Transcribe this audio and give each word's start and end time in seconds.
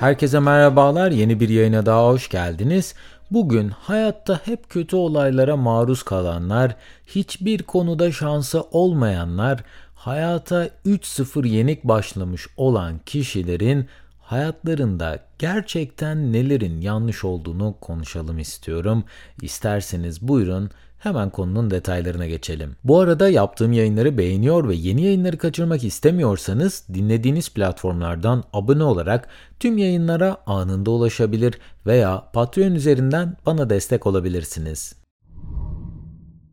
Herkese 0.00 0.38
merhabalar. 0.38 1.10
Yeni 1.10 1.40
bir 1.40 1.48
yayına 1.48 1.86
daha 1.86 2.06
hoş 2.06 2.28
geldiniz. 2.28 2.94
Bugün 3.30 3.68
hayatta 3.68 4.40
hep 4.44 4.70
kötü 4.70 4.96
olaylara 4.96 5.56
maruz 5.56 6.02
kalanlar, 6.02 6.76
hiçbir 7.06 7.62
konuda 7.62 8.12
şansı 8.12 8.62
olmayanlar, 8.62 9.64
hayata 9.94 10.68
3-0 10.86 11.48
yenik 11.48 11.84
başlamış 11.84 12.46
olan 12.56 12.98
kişilerin 13.06 13.88
hayatlarında 14.26 15.18
gerçekten 15.38 16.32
nelerin 16.32 16.80
yanlış 16.80 17.24
olduğunu 17.24 17.76
konuşalım 17.80 18.38
istiyorum. 18.38 19.04
İsterseniz 19.42 20.22
buyurun 20.22 20.70
Hemen 20.98 21.30
konunun 21.30 21.70
detaylarına 21.70 22.26
geçelim. 22.26 22.76
Bu 22.84 23.00
arada 23.00 23.28
yaptığım 23.28 23.72
yayınları 23.72 24.18
beğeniyor 24.18 24.68
ve 24.68 24.74
yeni 24.74 25.02
yayınları 25.02 25.38
kaçırmak 25.38 25.84
istemiyorsanız 25.84 26.84
dinlediğiniz 26.94 27.48
platformlardan 27.48 28.44
abone 28.52 28.82
olarak 28.82 29.28
tüm 29.60 29.78
yayınlara 29.78 30.36
anında 30.46 30.90
ulaşabilir 30.90 31.58
veya 31.86 32.30
Patreon 32.32 32.74
üzerinden 32.74 33.36
bana 33.46 33.70
destek 33.70 34.06
olabilirsiniz. 34.06 34.94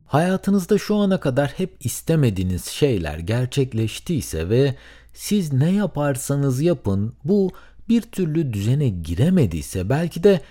Hayatınızda 0.06 0.78
şu 0.78 0.96
ana 0.96 1.20
kadar 1.20 1.50
hep 1.50 1.86
istemediğiniz 1.86 2.66
şeyler 2.66 3.20
gerçekleştiyse 3.20 4.50
ve 4.50 4.76
siz 5.14 5.54
ne 5.54 5.72
yaparsanız 5.72 6.62
yapın 6.62 7.14
bu 7.24 7.52
bir 7.90 8.02
türlü 8.02 8.54
düzene 8.54 8.90
giremediyse 8.90 9.90
belki 9.90 10.24
de 10.24 10.42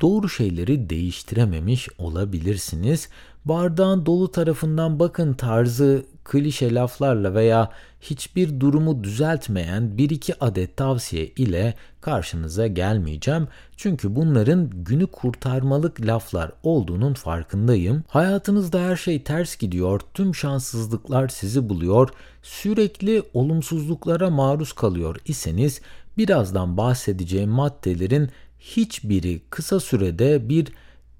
doğru 0.00 0.28
şeyleri 0.28 0.90
değiştirememiş 0.90 1.88
olabilirsiniz. 1.98 3.08
Bardağın 3.44 4.06
dolu 4.06 4.32
tarafından 4.32 4.98
bakın 4.98 5.34
tarzı 5.34 6.04
klişe 6.24 6.74
laflarla 6.74 7.34
veya 7.34 7.70
hiçbir 8.00 8.60
durumu 8.60 9.04
düzeltmeyen 9.04 9.98
bir 9.98 10.10
iki 10.10 10.44
adet 10.44 10.76
tavsiye 10.76 11.26
ile 11.26 11.74
karşınıza 12.00 12.66
gelmeyeceğim. 12.66 13.48
Çünkü 13.76 14.16
bunların 14.16 14.70
günü 14.70 15.06
kurtarmalık 15.06 16.00
laflar 16.00 16.52
olduğunun 16.62 17.14
farkındayım. 17.14 18.04
Hayatınızda 18.08 18.80
her 18.80 18.96
şey 18.96 19.22
ters 19.22 19.56
gidiyor, 19.56 20.00
tüm 20.14 20.34
şanssızlıklar 20.34 21.28
sizi 21.28 21.68
buluyor, 21.68 22.08
sürekli 22.42 23.22
olumsuzluklara 23.34 24.30
maruz 24.30 24.72
kalıyor 24.72 25.16
iseniz 25.24 25.80
birazdan 26.18 26.76
bahsedeceğim 26.76 27.50
maddelerin 27.50 28.28
hiçbiri 28.58 29.40
kısa 29.50 29.80
sürede 29.80 30.48
bir 30.48 30.68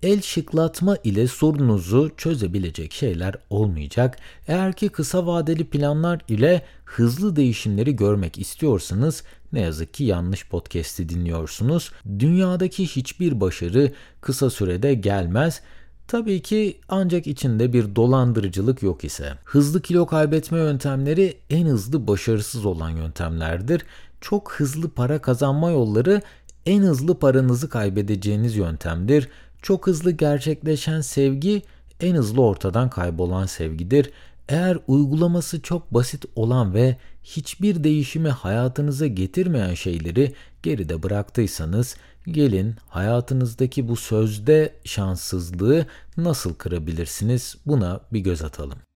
el 0.03 0.23
şıklatma 0.23 0.97
ile 1.05 1.27
sorununuzu 1.27 2.11
çözebilecek 2.17 2.93
şeyler 2.93 3.35
olmayacak. 3.51 4.19
Eğer 4.49 4.73
ki 4.73 4.89
kısa 4.89 5.27
vadeli 5.27 5.65
planlar 5.65 6.21
ile 6.29 6.63
hızlı 6.85 7.37
değişimleri 7.37 7.97
görmek 7.97 8.39
istiyorsanız 8.39 9.23
ne 9.53 9.61
yazık 9.61 9.95
ki 9.95 10.05
yanlış 10.05 10.49
podcast'i 10.49 11.09
dinliyorsunuz. 11.09 11.93
Dünyadaki 12.19 12.87
hiçbir 12.87 13.41
başarı 13.41 13.93
kısa 14.21 14.51
sürede 14.51 14.95
gelmez. 14.95 15.63
Tabii 16.09 16.43
ki 16.43 16.81
ancak 16.89 17.27
içinde 17.27 17.73
bir 17.73 17.97
dolandırıcılık 17.97 18.83
yok 18.83 19.05
ise. 19.05 19.33
Hızlı 19.45 19.83
kilo 19.83 20.07
kaybetme 20.07 20.59
yöntemleri 20.59 21.37
en 21.51 21.67
hızlı 21.67 22.07
başarısız 22.07 22.67
olan 22.67 22.91
yöntemlerdir. 22.91 23.85
Çok 24.21 24.53
hızlı 24.53 24.91
para 24.91 25.21
kazanma 25.21 25.71
yolları 25.71 26.23
en 26.67 26.83
hızlı 26.83 27.19
paranızı 27.19 27.69
kaybedeceğiniz 27.69 28.57
yöntemdir. 28.57 29.29
Çok 29.63 29.87
hızlı 29.87 30.11
gerçekleşen 30.11 31.01
sevgi 31.01 31.63
en 32.01 32.15
hızlı 32.15 32.43
ortadan 32.43 32.91
kaybolan 32.91 33.47
sevgidir. 33.47 34.11
Eğer 34.49 34.79
uygulaması 34.87 35.63
çok 35.63 35.95
basit 35.95 36.25
olan 36.37 36.75
ve 36.75 36.97
hiçbir 37.23 37.85
değişimi 37.85 38.29
hayatınıza 38.29 39.07
getirmeyen 39.07 39.75
şeyleri 39.75 40.33
geride 40.63 41.03
bıraktıysanız 41.03 41.97
gelin 42.27 42.75
hayatınızdaki 42.89 43.89
bu 43.89 43.97
sözde 43.97 44.75
şanssızlığı 44.85 45.87
nasıl 46.17 46.55
kırabilirsiniz 46.55 47.57
buna 47.67 48.01
bir 48.13 48.21
göz 48.21 48.43
atalım. 48.43 48.88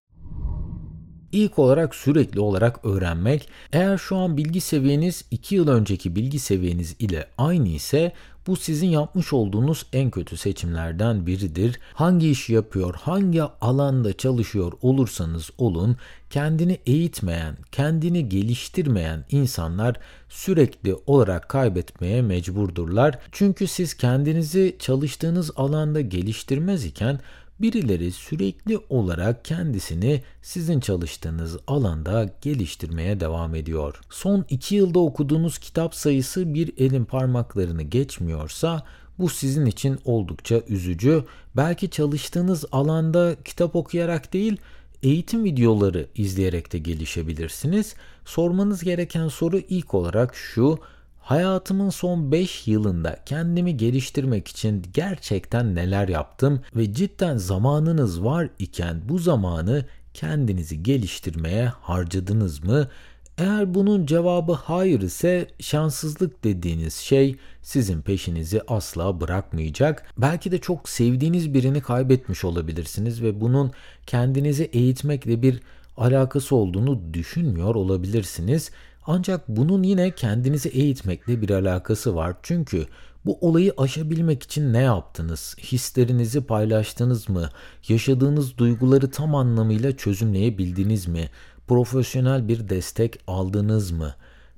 İlk 1.32 1.58
olarak 1.58 1.94
sürekli 1.94 2.40
olarak 2.40 2.84
öğrenmek. 2.84 3.48
Eğer 3.72 3.98
şu 3.98 4.16
an 4.16 4.36
bilgi 4.36 4.60
seviyeniz 4.60 5.24
2 5.30 5.54
yıl 5.54 5.68
önceki 5.68 6.16
bilgi 6.16 6.38
seviyeniz 6.38 6.96
ile 6.98 7.26
aynı 7.38 7.68
ise 7.68 8.12
bu 8.46 8.56
sizin 8.56 8.88
yapmış 8.88 9.32
olduğunuz 9.32 9.86
en 9.92 10.10
kötü 10.10 10.36
seçimlerden 10.36 11.26
biridir. 11.26 11.80
Hangi 11.94 12.30
işi 12.30 12.52
yapıyor, 12.52 12.94
hangi 12.94 13.42
alanda 13.42 14.12
çalışıyor 14.12 14.72
olursanız 14.82 15.50
olun, 15.58 15.96
kendini 16.30 16.78
eğitmeyen, 16.86 17.56
kendini 17.72 18.28
geliştirmeyen 18.28 19.24
insanlar 19.30 19.96
sürekli 20.28 20.94
olarak 21.06 21.48
kaybetmeye 21.48 22.22
mecburdurlar. 22.22 23.18
Çünkü 23.32 23.66
siz 23.66 23.94
kendinizi 23.94 24.76
çalıştığınız 24.78 25.50
alanda 25.56 26.00
geliştirmez 26.00 26.84
iken 26.84 27.20
birileri 27.62 28.12
sürekli 28.12 28.78
olarak 28.88 29.44
kendisini 29.44 30.22
sizin 30.42 30.80
çalıştığınız 30.80 31.56
alanda 31.66 32.30
geliştirmeye 32.42 33.20
devam 33.20 33.54
ediyor. 33.54 34.00
Son 34.10 34.44
iki 34.50 34.74
yılda 34.74 34.98
okuduğunuz 34.98 35.58
kitap 35.58 35.94
sayısı 35.94 36.54
bir 36.54 36.72
elin 36.78 37.04
parmaklarını 37.04 37.82
geçmiyorsa 37.82 38.86
bu 39.18 39.28
sizin 39.28 39.66
için 39.66 39.98
oldukça 40.04 40.62
üzücü. 40.68 41.24
Belki 41.56 41.90
çalıştığınız 41.90 42.64
alanda 42.72 43.36
kitap 43.44 43.76
okuyarak 43.76 44.32
değil, 44.32 44.56
eğitim 45.02 45.44
videoları 45.44 46.06
izleyerek 46.14 46.72
de 46.72 46.78
gelişebilirsiniz. 46.78 47.94
Sormanız 48.24 48.84
gereken 48.84 49.28
soru 49.28 49.58
ilk 49.58 49.94
olarak 49.94 50.34
şu: 50.36 50.78
Hayatımın 51.22 51.90
son 51.90 52.32
5 52.32 52.68
yılında 52.68 53.18
kendimi 53.26 53.76
geliştirmek 53.76 54.48
için 54.48 54.86
gerçekten 54.94 55.74
neler 55.74 56.08
yaptım 56.08 56.60
ve 56.76 56.92
cidden 56.94 57.36
zamanınız 57.36 58.24
var 58.24 58.48
iken 58.58 59.02
bu 59.08 59.18
zamanı 59.18 59.84
kendinizi 60.14 60.82
geliştirmeye 60.82 61.66
harcadınız 61.66 62.64
mı? 62.64 62.88
Eğer 63.38 63.74
bunun 63.74 64.06
cevabı 64.06 64.52
hayır 64.52 65.00
ise 65.00 65.48
şanssızlık 65.60 66.44
dediğiniz 66.44 66.94
şey 66.94 67.36
sizin 67.62 68.02
peşinizi 68.02 68.62
asla 68.68 69.20
bırakmayacak. 69.20 70.12
Belki 70.18 70.52
de 70.52 70.58
çok 70.58 70.88
sevdiğiniz 70.88 71.54
birini 71.54 71.80
kaybetmiş 71.80 72.44
olabilirsiniz 72.44 73.22
ve 73.22 73.40
bunun 73.40 73.72
kendinizi 74.06 74.64
eğitmekle 74.64 75.42
bir 75.42 75.60
alakası 75.96 76.56
olduğunu 76.56 77.14
düşünmüyor 77.14 77.74
olabilirsiniz. 77.74 78.70
Ancak 79.06 79.48
bunun 79.48 79.82
yine 79.82 80.10
kendinizi 80.10 80.68
eğitmekle 80.68 81.42
bir 81.42 81.50
alakası 81.50 82.14
var. 82.14 82.36
Çünkü 82.42 82.86
bu 83.24 83.38
olayı 83.40 83.72
aşabilmek 83.76 84.42
için 84.42 84.72
ne 84.72 84.78
yaptınız? 84.80 85.56
Hislerinizi 85.58 86.46
paylaştınız 86.46 87.28
mı? 87.28 87.48
Yaşadığınız 87.88 88.58
duyguları 88.58 89.10
tam 89.10 89.34
anlamıyla 89.34 89.96
çözümleyebildiniz 89.96 91.06
mi? 91.06 91.30
Profesyonel 91.68 92.48
bir 92.48 92.68
destek 92.68 93.18
aldınız 93.26 93.90
mı? 93.90 94.14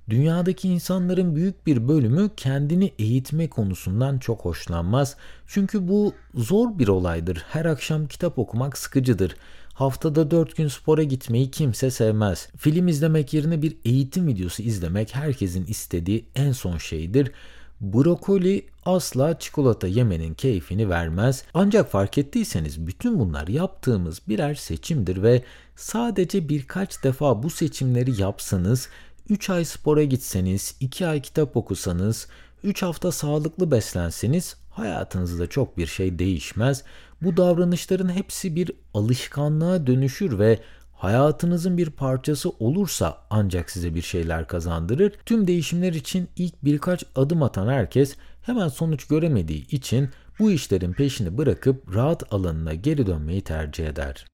Dünyadaki 0.08 0.68
insanların 0.68 1.36
büyük 1.36 1.66
bir 1.66 1.88
bölümü 1.88 2.30
kendini 2.36 2.92
eğitme 2.98 3.48
konusundan 3.48 4.18
çok 4.18 4.44
hoşlanmaz. 4.44 5.16
Çünkü 5.46 5.88
bu 5.88 6.12
zor 6.34 6.78
bir 6.78 6.88
olaydır. 6.88 7.44
Her 7.48 7.64
akşam 7.64 8.06
kitap 8.06 8.38
okumak 8.38 8.78
sıkıcıdır. 8.78 9.36
Haftada 9.74 10.30
4 10.30 10.56
gün 10.56 10.68
spora 10.68 11.02
gitmeyi 11.02 11.50
kimse 11.50 11.90
sevmez. 11.90 12.48
Film 12.56 12.88
izlemek 12.88 13.34
yerine 13.34 13.62
bir 13.62 13.76
eğitim 13.84 14.26
videosu 14.26 14.62
izlemek 14.62 15.14
herkesin 15.14 15.66
istediği 15.66 16.24
en 16.34 16.52
son 16.52 16.78
şeydir. 16.78 17.32
Brokoli 17.80 18.66
asla 18.84 19.38
çikolata 19.38 19.86
yemenin 19.86 20.34
keyfini 20.34 20.88
vermez. 20.90 21.44
Ancak 21.54 21.90
fark 21.90 22.18
ettiyseniz 22.18 22.86
bütün 22.86 23.18
bunlar 23.18 23.48
yaptığımız 23.48 24.20
birer 24.28 24.54
seçimdir 24.54 25.22
ve 25.22 25.42
sadece 25.76 26.48
birkaç 26.48 27.04
defa 27.04 27.42
bu 27.42 27.50
seçimleri 27.50 28.20
yapsanız 28.20 28.88
3 29.28 29.50
ay 29.50 29.64
spora 29.64 30.04
gitseniz, 30.04 30.76
2 30.80 31.06
ay 31.06 31.22
kitap 31.22 31.56
okusanız, 31.56 32.28
3 32.64 32.82
hafta 32.82 33.12
sağlıklı 33.12 33.70
beslenseniz 33.70 34.56
hayatınızda 34.70 35.46
çok 35.46 35.78
bir 35.78 35.86
şey 35.86 36.18
değişmez. 36.18 36.84
Bu 37.22 37.36
davranışların 37.36 38.08
hepsi 38.08 38.56
bir 38.56 38.70
alışkanlığa 38.94 39.86
dönüşür 39.86 40.38
ve 40.38 40.58
hayatınızın 40.92 41.78
bir 41.78 41.90
parçası 41.90 42.50
olursa 42.50 43.18
ancak 43.30 43.70
size 43.70 43.94
bir 43.94 44.02
şeyler 44.02 44.46
kazandırır. 44.48 45.12
Tüm 45.26 45.46
değişimler 45.46 45.92
için 45.92 46.28
ilk 46.36 46.64
birkaç 46.64 47.04
adım 47.16 47.42
atan 47.42 47.68
herkes 47.68 48.16
hemen 48.42 48.68
sonuç 48.68 49.06
göremediği 49.06 49.66
için 49.68 50.08
bu 50.38 50.50
işlerin 50.50 50.92
peşini 50.92 51.38
bırakıp 51.38 51.94
rahat 51.94 52.32
alanına 52.32 52.74
geri 52.74 53.06
dönmeyi 53.06 53.40
tercih 53.40 53.86
eder. 53.86 54.33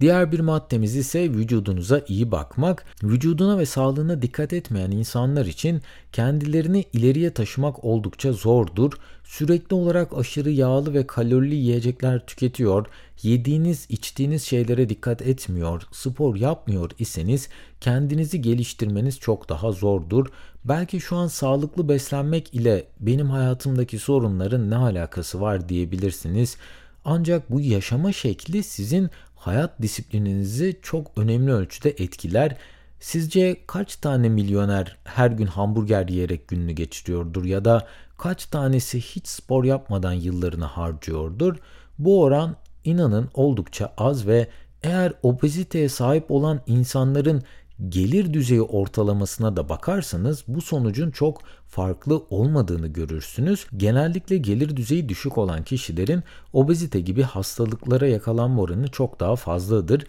Diğer 0.00 0.32
bir 0.32 0.40
maddemiz 0.40 0.96
ise 0.96 1.30
vücudunuza 1.30 2.02
iyi 2.08 2.30
bakmak. 2.30 2.84
Vücuduna 3.02 3.58
ve 3.58 3.66
sağlığına 3.66 4.22
dikkat 4.22 4.52
etmeyen 4.52 4.90
insanlar 4.90 5.46
için 5.46 5.82
kendilerini 6.12 6.84
ileriye 6.92 7.34
taşımak 7.34 7.84
oldukça 7.84 8.32
zordur. 8.32 8.92
Sürekli 9.24 9.74
olarak 9.74 10.18
aşırı 10.18 10.50
yağlı 10.50 10.94
ve 10.94 11.06
kalorili 11.06 11.54
yiyecekler 11.54 12.26
tüketiyor, 12.26 12.86
yediğiniz, 13.22 13.86
içtiğiniz 13.88 14.42
şeylere 14.42 14.88
dikkat 14.88 15.22
etmiyor, 15.22 15.82
spor 15.92 16.36
yapmıyor 16.36 16.90
iseniz 16.98 17.48
kendinizi 17.80 18.42
geliştirmeniz 18.42 19.18
çok 19.18 19.48
daha 19.48 19.72
zordur. 19.72 20.26
Belki 20.64 21.00
şu 21.00 21.16
an 21.16 21.26
sağlıklı 21.26 21.88
beslenmek 21.88 22.54
ile 22.54 22.84
benim 23.00 23.30
hayatımdaki 23.30 23.98
sorunların 23.98 24.70
ne 24.70 24.76
alakası 24.76 25.40
var 25.40 25.68
diyebilirsiniz. 25.68 26.56
Ancak 27.04 27.50
bu 27.50 27.60
yaşama 27.60 28.12
şekli 28.12 28.62
sizin 28.62 29.10
hayat 29.38 29.82
disiplininizi 29.82 30.78
çok 30.82 31.18
önemli 31.18 31.52
ölçüde 31.52 31.90
etkiler. 31.90 32.56
Sizce 33.00 33.56
kaç 33.66 33.96
tane 33.96 34.28
milyoner 34.28 34.96
her 35.04 35.30
gün 35.30 35.46
hamburger 35.46 36.08
yiyerek 36.08 36.48
gününü 36.48 36.72
geçiriyordur 36.72 37.44
ya 37.44 37.64
da 37.64 37.86
kaç 38.18 38.46
tanesi 38.46 39.00
hiç 39.00 39.26
spor 39.26 39.64
yapmadan 39.64 40.12
yıllarını 40.12 40.64
harcıyordur? 40.64 41.56
Bu 41.98 42.22
oran 42.22 42.56
inanın 42.84 43.28
oldukça 43.34 43.92
az 43.96 44.26
ve 44.26 44.48
eğer 44.82 45.12
obeziteye 45.22 45.88
sahip 45.88 46.30
olan 46.30 46.60
insanların 46.66 47.42
gelir 47.88 48.32
düzeyi 48.34 48.62
ortalamasına 48.62 49.56
da 49.56 49.68
bakarsanız 49.68 50.44
bu 50.48 50.60
sonucun 50.60 51.10
çok 51.10 51.40
farklı 51.68 52.22
olmadığını 52.30 52.86
görürsünüz. 52.86 53.66
Genellikle 53.76 54.36
gelir 54.36 54.76
düzeyi 54.76 55.08
düşük 55.08 55.38
olan 55.38 55.62
kişilerin 55.62 56.22
obezite 56.52 57.00
gibi 57.00 57.22
hastalıklara 57.22 58.06
yakalanma 58.06 58.62
oranı 58.62 58.88
çok 58.88 59.20
daha 59.20 59.36
fazladır. 59.36 60.06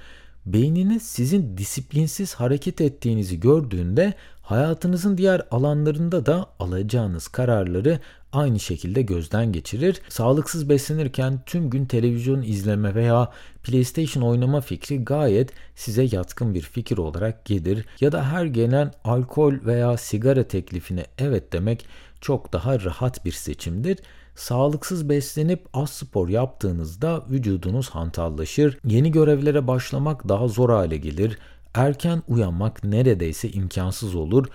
Beyniniz 0.54 1.04
sizin 1.04 1.58
disiplinsiz 1.58 2.36
hareket 2.36 2.82
ettiğinizi 2.82 3.40
gördüğünde 3.40 4.14
hayatınızın 4.42 5.18
diğer 5.18 5.42
alanlarında 5.52 6.26
da 6.26 6.50
alacağınız 6.60 7.28
kararları 7.28 8.00
aynı 8.34 8.60
şekilde 8.60 9.02
gözden 9.02 9.52
geçirir. 9.52 10.02
Sağlıksız 10.10 10.70
beslenirken 10.70 11.40
tüm 11.46 11.70
gün 11.70 11.86
televizyon 11.86 12.42
izleme 12.42 12.96
veya 12.96 13.32
PlayStation 13.64 14.24
oynama 14.24 14.62
fikri 14.62 15.04
gayet 15.04 15.52
size 15.76 16.08
yatkın 16.12 16.54
bir 16.54 16.62
fikir 16.62 16.98
olarak 16.98 17.46
gelir 17.46 17.86
ya 18.02 18.12
da 18.12 18.32
her 18.32 18.46
gelen 18.46 18.94
alkol 19.04 19.54
veya 19.66 19.98
sigara 19.98 20.44
teklifine 20.44 21.06
evet 21.18 21.54
demek 21.54 21.86
çok 22.22 22.54
daha 22.54 22.82
rahat 22.82 23.26
bir 23.26 23.32
seçimdir. 23.32 23.98
Sağlıksız 24.40 25.10
beslenip 25.10 25.68
az 25.74 25.90
spor 25.90 26.30
yaptığınızda 26.30 27.24
vücudunuz 27.30 27.90
hantallaşır, 27.90 28.78
yeni 28.86 29.12
görevlere 29.12 29.68
başlamak 29.68 30.30
daha 30.30 30.48
zor 30.48 30.70
hale 30.70 30.98
gelir, 30.98 31.38
erken 31.74 32.24
uyanmak 32.28 32.84
neredeyse 32.84 33.50
imkansız 33.50 34.16
olur. 34.16 34.48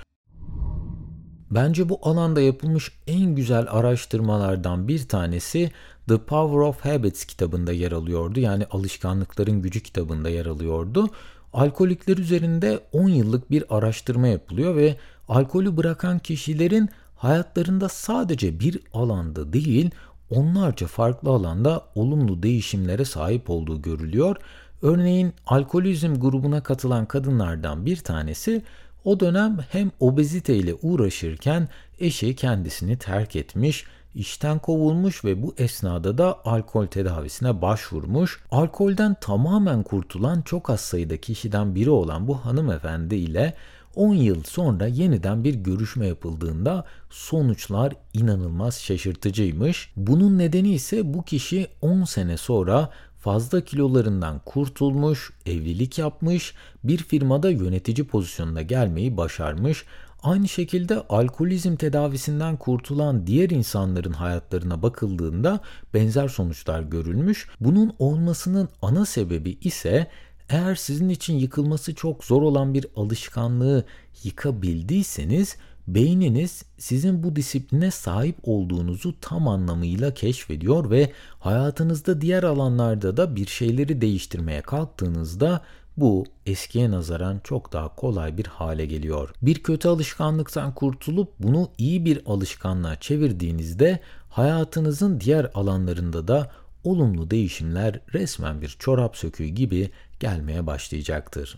Bence 1.50 1.88
bu 1.88 1.98
alanda 2.02 2.40
yapılmış 2.40 2.92
en 3.06 3.34
güzel 3.34 3.66
araştırmalardan 3.70 4.88
bir 4.88 5.08
tanesi 5.08 5.70
The 6.08 6.18
Power 6.18 6.58
of 6.58 6.84
Habits 6.84 7.24
kitabında 7.24 7.72
yer 7.72 7.92
alıyordu. 7.92 8.40
Yani 8.40 8.66
alışkanlıkların 8.70 9.62
gücü 9.62 9.80
kitabında 9.80 10.28
yer 10.28 10.46
alıyordu. 10.46 11.10
Alkolikler 11.52 12.16
üzerinde 12.16 12.80
10 12.92 13.08
yıllık 13.08 13.50
bir 13.50 13.76
araştırma 13.76 14.26
yapılıyor 14.28 14.76
ve 14.76 14.96
alkolü 15.28 15.76
bırakan 15.76 16.18
kişilerin 16.18 16.88
hayatlarında 17.24 17.88
sadece 17.88 18.60
bir 18.60 18.80
alanda 18.92 19.52
değil, 19.52 19.90
onlarca 20.30 20.86
farklı 20.86 21.30
alanda 21.30 21.84
olumlu 21.94 22.42
değişimlere 22.42 23.04
sahip 23.04 23.50
olduğu 23.50 23.82
görülüyor. 23.82 24.36
Örneğin 24.82 25.32
alkolizm 25.46 26.14
grubuna 26.14 26.62
katılan 26.62 27.06
kadınlardan 27.06 27.86
bir 27.86 27.96
tanesi 27.96 28.62
o 29.04 29.20
dönem 29.20 29.58
hem 29.70 29.90
obezite 30.00 30.56
ile 30.56 30.74
uğraşırken 30.82 31.68
eşi 31.98 32.36
kendisini 32.36 32.98
terk 32.98 33.36
etmiş, 33.36 33.84
işten 34.14 34.58
kovulmuş 34.58 35.24
ve 35.24 35.42
bu 35.42 35.54
esnada 35.58 36.18
da 36.18 36.38
alkol 36.44 36.86
tedavisine 36.86 37.62
başvurmuş. 37.62 38.40
Alkolden 38.50 39.16
tamamen 39.20 39.82
kurtulan 39.82 40.42
çok 40.42 40.70
az 40.70 40.80
sayıda 40.80 41.16
kişiden 41.16 41.74
biri 41.74 41.90
olan 41.90 42.28
bu 42.28 42.44
hanımefendi 42.44 43.16
ile 43.16 43.54
10 43.96 44.14
yıl 44.14 44.42
sonra 44.42 44.86
yeniden 44.86 45.44
bir 45.44 45.54
görüşme 45.54 46.06
yapıldığında 46.06 46.84
sonuçlar 47.10 47.92
inanılmaz 48.12 48.80
şaşırtıcıymış. 48.80 49.92
Bunun 49.96 50.38
nedeni 50.38 50.74
ise 50.74 51.14
bu 51.14 51.22
kişi 51.22 51.66
10 51.82 52.04
sene 52.04 52.36
sonra 52.36 52.90
fazla 53.20 53.60
kilolarından 53.60 54.40
kurtulmuş, 54.44 55.32
evlilik 55.46 55.98
yapmış, 55.98 56.54
bir 56.84 56.98
firmada 56.98 57.50
yönetici 57.50 58.06
pozisyonuna 58.06 58.62
gelmeyi 58.62 59.16
başarmış. 59.16 59.84
Aynı 60.22 60.48
şekilde 60.48 61.00
alkolizm 61.08 61.76
tedavisinden 61.76 62.56
kurtulan 62.56 63.26
diğer 63.26 63.50
insanların 63.50 64.12
hayatlarına 64.12 64.82
bakıldığında 64.82 65.60
benzer 65.94 66.28
sonuçlar 66.28 66.82
görülmüş. 66.82 67.48
Bunun 67.60 67.94
olmasının 67.98 68.68
ana 68.82 69.06
sebebi 69.06 69.58
ise 69.60 70.06
eğer 70.48 70.74
sizin 70.74 71.08
için 71.08 71.34
yıkılması 71.34 71.94
çok 71.94 72.24
zor 72.24 72.42
olan 72.42 72.74
bir 72.74 72.86
alışkanlığı 72.96 73.84
yıkabildiyseniz 74.24 75.56
beyniniz 75.88 76.64
sizin 76.78 77.22
bu 77.22 77.36
disipline 77.36 77.90
sahip 77.90 78.36
olduğunuzu 78.42 79.14
tam 79.20 79.48
anlamıyla 79.48 80.14
keşfediyor 80.14 80.90
ve 80.90 81.12
hayatınızda 81.38 82.20
diğer 82.20 82.42
alanlarda 82.42 83.16
da 83.16 83.36
bir 83.36 83.46
şeyleri 83.46 84.00
değiştirmeye 84.00 84.62
kalktığınızda 84.62 85.60
bu 85.96 86.24
eskiye 86.46 86.90
nazaran 86.90 87.40
çok 87.44 87.72
daha 87.72 87.94
kolay 87.94 88.38
bir 88.38 88.46
hale 88.46 88.86
geliyor. 88.86 89.30
Bir 89.42 89.62
kötü 89.62 89.88
alışkanlıktan 89.88 90.74
kurtulup 90.74 91.28
bunu 91.38 91.68
iyi 91.78 92.04
bir 92.04 92.22
alışkanlığa 92.26 93.00
çevirdiğinizde 93.00 94.00
hayatınızın 94.30 95.20
diğer 95.20 95.50
alanlarında 95.54 96.28
da 96.28 96.50
olumlu 96.84 97.30
değişimler 97.30 98.00
resmen 98.14 98.62
bir 98.62 98.76
çorap 98.78 99.16
söküğü 99.16 99.46
gibi 99.46 99.90
gelmeye 100.20 100.66
başlayacaktır. 100.66 101.56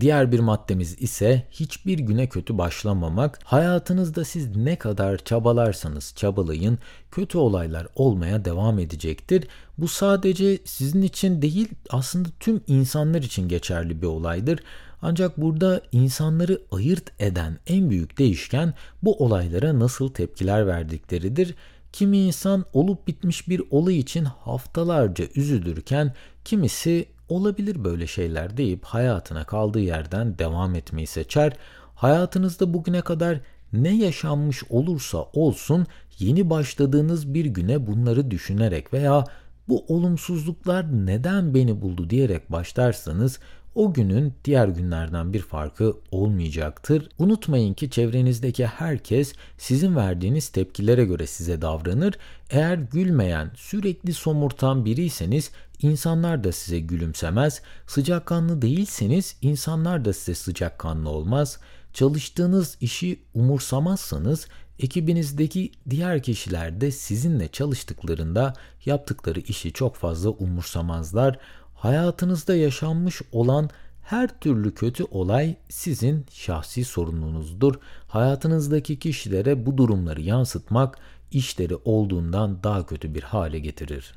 Diğer 0.00 0.32
bir 0.32 0.40
maddemiz 0.40 1.02
ise 1.02 1.42
hiçbir 1.50 1.98
güne 1.98 2.28
kötü 2.28 2.58
başlamamak. 2.58 3.38
Hayatınızda 3.44 4.24
siz 4.24 4.56
ne 4.56 4.76
kadar 4.76 5.18
çabalarsanız 5.18 6.12
çabalayın 6.16 6.78
kötü 7.10 7.38
olaylar 7.38 7.86
olmaya 7.94 8.44
devam 8.44 8.78
edecektir. 8.78 9.48
Bu 9.78 9.88
sadece 9.88 10.58
sizin 10.64 11.02
için 11.02 11.42
değil 11.42 11.68
aslında 11.90 12.28
tüm 12.40 12.60
insanlar 12.66 13.22
için 13.22 13.48
geçerli 13.48 14.02
bir 14.02 14.06
olaydır. 14.06 14.60
Ancak 15.02 15.36
burada 15.36 15.80
insanları 15.92 16.60
ayırt 16.72 17.12
eden 17.18 17.58
en 17.66 17.90
büyük 17.90 18.18
değişken 18.18 18.74
bu 19.02 19.24
olaylara 19.24 19.78
nasıl 19.78 20.08
tepkiler 20.08 20.66
verdikleridir. 20.66 21.54
Kimi 21.96 22.18
insan 22.18 22.64
olup 22.72 23.06
bitmiş 23.06 23.48
bir 23.48 23.62
olay 23.70 23.98
için 23.98 24.24
haftalarca 24.24 25.24
üzülürken 25.34 26.14
kimisi 26.44 27.06
olabilir 27.28 27.84
böyle 27.84 28.06
şeyler 28.06 28.56
deyip 28.56 28.84
hayatına 28.84 29.44
kaldığı 29.44 29.80
yerden 29.80 30.38
devam 30.38 30.74
etmeyi 30.74 31.06
seçer. 31.06 31.52
Hayatınızda 31.94 32.74
bugüne 32.74 33.00
kadar 33.00 33.40
ne 33.72 33.96
yaşanmış 33.96 34.64
olursa 34.70 35.18
olsun 35.18 35.86
yeni 36.18 36.50
başladığınız 36.50 37.34
bir 37.34 37.44
güne 37.44 37.86
bunları 37.86 38.30
düşünerek 38.30 38.92
veya 38.92 39.24
bu 39.68 39.84
olumsuzluklar 39.88 41.06
neden 41.06 41.54
beni 41.54 41.82
buldu 41.82 42.10
diyerek 42.10 42.52
başlarsanız 42.52 43.38
o 43.76 43.92
günün 43.92 44.34
diğer 44.44 44.68
günlerden 44.68 45.32
bir 45.32 45.42
farkı 45.42 45.96
olmayacaktır. 46.10 47.08
Unutmayın 47.18 47.74
ki 47.74 47.90
çevrenizdeki 47.90 48.66
herkes 48.66 49.32
sizin 49.58 49.96
verdiğiniz 49.96 50.48
tepkilere 50.48 51.04
göre 51.04 51.26
size 51.26 51.62
davranır. 51.62 52.14
Eğer 52.50 52.78
gülmeyen, 52.78 53.50
sürekli 53.56 54.14
somurtan 54.14 54.84
biriyseniz 54.84 55.50
insanlar 55.82 56.44
da 56.44 56.52
size 56.52 56.80
gülümsemez. 56.80 57.62
Sıcakkanlı 57.86 58.62
değilseniz 58.62 59.36
insanlar 59.42 60.04
da 60.04 60.12
size 60.12 60.34
sıcakkanlı 60.34 61.10
olmaz. 61.10 61.60
Çalıştığınız 61.92 62.76
işi 62.80 63.20
umursamazsanız 63.34 64.48
ekibinizdeki 64.78 65.72
diğer 65.90 66.22
kişiler 66.22 66.80
de 66.80 66.90
sizinle 66.90 67.48
çalıştıklarında 67.48 68.54
yaptıkları 68.84 69.40
işi 69.40 69.72
çok 69.72 69.96
fazla 69.96 70.30
umursamazlar 70.30 71.38
hayatınızda 71.86 72.56
yaşanmış 72.56 73.22
olan 73.32 73.70
her 74.02 74.40
türlü 74.40 74.74
kötü 74.74 75.04
olay 75.04 75.56
sizin 75.68 76.26
şahsi 76.30 76.84
sorununuzdur. 76.84 77.74
Hayatınızdaki 78.08 78.98
kişilere 78.98 79.66
bu 79.66 79.76
durumları 79.76 80.20
yansıtmak 80.20 80.98
işleri 81.30 81.76
olduğundan 81.84 82.62
daha 82.62 82.86
kötü 82.86 83.14
bir 83.14 83.22
hale 83.22 83.58
getirir. 83.58 84.14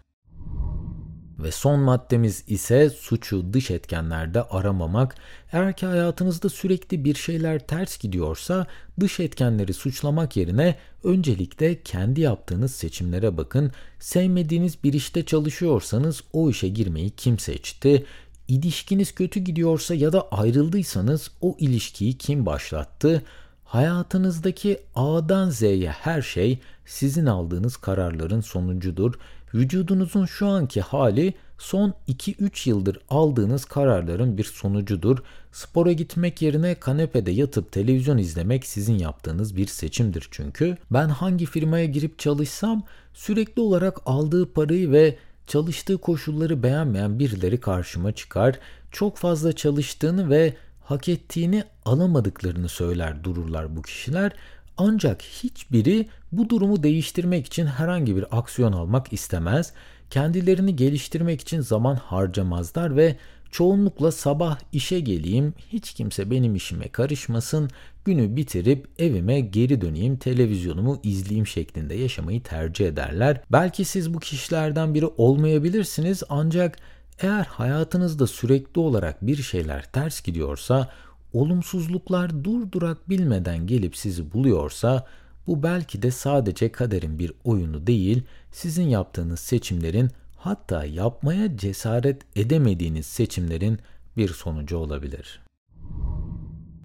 Ve 1.44 1.52
son 1.52 1.80
maddemiz 1.80 2.44
ise 2.48 2.90
suçu 2.90 3.54
dış 3.54 3.72
etkenlerde 3.72 4.44
aramamak. 4.44 5.16
Eğer 5.52 5.74
ki 5.76 5.86
hayatınızda 5.86 6.50
sürekli 6.50 7.06
bir 7.06 7.16
şeyler 7.16 7.60
ters 7.68 7.98
gidiyorsa 7.98 8.68
dış 9.00 9.20
etkenleri 9.20 9.74
suçlamak 9.74 10.38
yerine 10.38 10.76
öncelikle 11.04 11.82
kendi 11.84 12.22
yaptığınız 12.22 12.76
seçimlere 12.76 13.38
bakın. 13.38 13.72
Sevmediğiniz 14.00 14.84
bir 14.84 14.94
işte 14.94 15.26
çalışıyorsanız 15.26 16.24
o 16.34 16.50
işe 16.50 16.68
girmeyi 16.68 17.10
kim 17.10 17.40
seçti? 17.40 18.06
İlişkiniz 18.48 19.16
kötü 19.16 19.40
gidiyorsa 19.40 19.96
ya 19.96 20.14
da 20.14 20.28
ayrıldıysanız 20.32 21.32
o 21.42 21.56
ilişkiyi 21.60 22.18
kim 22.18 22.46
başlattı? 22.46 23.24
Hayatınızdaki 23.64 24.80
A'dan 24.96 25.50
Z'ye 25.50 25.90
her 25.90 26.22
şey 26.22 26.60
sizin 26.86 27.26
aldığınız 27.26 27.78
kararların 27.78 28.42
sonucudur. 28.42 29.14
Vücudunuzun 29.54 30.26
şu 30.26 30.48
anki 30.48 30.82
hali 30.82 31.34
son 31.58 31.94
2-3 32.08 32.70
yıldır 32.70 33.00
aldığınız 33.10 33.66
kararların 33.66 34.38
bir 34.38 34.44
sonucudur. 34.44 35.18
Spora 35.52 35.92
gitmek 35.92 36.42
yerine 36.42 36.76
kanepede 36.76 37.32
yatıp 37.32 37.72
televizyon 37.72 38.18
izlemek 38.18 38.66
sizin 38.66 38.98
yaptığınız 38.98 39.56
bir 39.56 39.68
seçimdir 39.68 40.28
çünkü. 40.32 40.78
Ben 40.92 41.10
hangi 41.10 41.46
firmaya 41.46 41.86
girip 41.86 42.20
çalışsam 42.20 42.84
sürekli 43.14 43.62
olarak 43.62 43.98
aldığı 44.06 44.54
parayı 44.54 44.92
ve 44.92 45.18
çalıştığı 45.48 45.98
koşulları 45.98 46.64
beğenmeyen 46.64 47.20
birileri 47.20 47.60
karşıma 47.60 48.12
çıkar. 48.12 48.60
Çok 48.92 49.18
fazla 49.18 49.54
çalıştığını 49.54 50.30
ve 50.30 50.54
hak 50.84 51.10
ettiğini 51.10 51.64
alamadıklarını 51.86 52.70
söyler 52.70 53.24
dururlar 53.24 53.76
bu 53.76 53.82
kişiler. 53.82 54.32
Ancak 54.78 55.22
hiçbiri 55.22 56.08
bu 56.32 56.50
durumu 56.50 56.84
değiştirmek 56.84 57.46
için 57.46 57.66
herhangi 57.66 58.16
bir 58.16 58.38
aksiyon 58.38 58.74
almak 58.74 59.14
istemez. 59.14 59.74
Kendilerini 60.10 60.76
geliştirmek 60.76 61.42
için 61.42 61.62
zaman 61.62 61.96
harcamazlar 61.96 62.96
ve 62.96 63.16
çoğunlukla 63.52 64.12
sabah 64.12 64.60
işe 64.72 65.00
geleyim, 65.00 65.54
hiç 65.70 65.94
kimse 65.94 66.32
benim 66.32 66.56
işime 66.56 66.88
karışmasın, 66.88 67.70
günü 68.06 68.36
bitirip 68.36 68.88
evime 69.00 69.40
geri 69.40 69.82
döneyim, 69.82 70.18
televizyonumu 70.18 71.00
izleyeyim 71.04 71.48
şeklinde 71.48 71.96
yaşamayı 71.96 72.44
tercih 72.44 72.88
ederler. 72.88 73.42
Belki 73.52 73.86
siz 73.86 74.14
bu 74.14 74.20
kişilerden 74.20 74.94
biri 74.94 75.06
olmayabilirsiniz 75.06 76.24
ancak 76.30 76.78
eğer 77.20 77.44
hayatınızda 77.44 78.28
sürekli 78.28 78.80
olarak 78.80 79.28
bir 79.28 79.36
şeyler 79.36 79.92
ters 79.92 80.22
gidiyorsa, 80.22 80.90
olumsuzluklar 81.34 82.44
durdurak 82.44 83.10
bilmeden 83.10 83.68
gelip 83.68 83.98
sizi 83.98 84.34
buluyorsa, 84.34 85.06
bu 85.48 85.64
belki 85.64 86.02
de 86.02 86.12
sadece 86.12 86.72
kaderin 86.72 87.20
bir 87.20 87.34
oyunu 87.44 87.88
değil, 87.88 88.24
sizin 88.52 88.88
yaptığınız 88.90 89.40
seçimlerin 89.40 90.10
hatta 90.38 90.86
yapmaya 90.86 91.58
cesaret 91.58 92.22
edemediğiniz 92.36 93.06
seçimlerin 93.06 93.80
bir 94.18 94.30
sonucu 94.30 94.78
olabilir. 94.78 95.42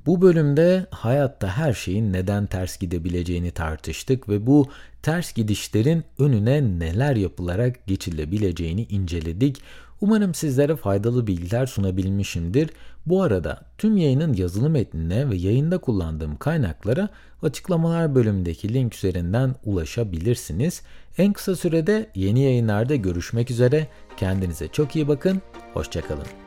Bu 0.07 0.23
bölümde 0.23 0.87
hayatta 0.91 1.49
her 1.49 1.73
şeyin 1.73 2.13
neden 2.13 2.47
ters 2.47 2.79
gidebileceğini 2.79 3.51
tartıştık 3.51 4.29
ve 4.29 4.47
bu 4.47 4.67
ters 5.03 5.33
gidişlerin 5.33 6.05
önüne 6.19 6.63
neler 6.63 7.17
yapılarak 7.17 7.87
geçilebileceğini 7.87 8.85
inceledik. 8.85 9.61
Umarım 10.05 10.35
sizlere 10.35 10.77
faydalı 10.77 11.27
bilgiler 11.27 11.67
sunabilmişimdir. 11.67 12.71
Bu 13.07 13.23
arada 13.23 13.61
tüm 13.79 13.97
yayının 13.97 14.33
yazılı 14.33 14.71
metnine 14.71 15.31
ve 15.31 15.37
yayında 15.37 15.79
kullandığım 15.79 16.37
kaynaklara 16.37 17.09
açıklamalar 17.43 18.15
bölümündeki 18.15 18.75
link 18.75 18.95
üzerinden 18.95 19.55
ulaşabilirsiniz. 19.65 20.83
En 21.19 21.33
kısa 21.33 21.57
sürede 21.57 22.11
yeni 22.15 22.41
yayınlarda 22.41 22.97
görüşmek 22.97 23.51
üzere. 23.51 23.87
Kendinize 24.17 24.69
çok 24.69 24.97
iyi 24.97 25.09
bakın. 25.09 25.43
Hoşçakalın. 25.75 26.44